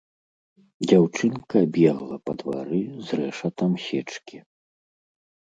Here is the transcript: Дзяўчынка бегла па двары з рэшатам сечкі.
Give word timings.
Дзяўчынка 0.91 1.57
бегла 1.75 2.17
па 2.29 2.35
двары 2.39 2.79
з 3.11 3.21
рэшатам 3.21 3.71
сечкі. 3.87 4.37